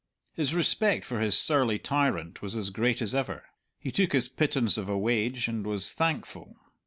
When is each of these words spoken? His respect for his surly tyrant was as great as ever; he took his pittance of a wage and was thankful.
His 0.33 0.55
respect 0.55 1.05
for 1.05 1.19
his 1.19 1.37
surly 1.37 1.77
tyrant 1.77 2.41
was 2.41 2.55
as 2.55 2.71
great 2.71 3.03
as 3.03 3.13
ever; 3.13 3.45
he 3.77 3.91
took 3.91 4.13
his 4.13 4.29
pittance 4.29 4.75
of 4.75 4.89
a 4.89 4.97
wage 4.97 5.47
and 5.47 5.63
was 5.63 5.93
thankful. 5.93 6.55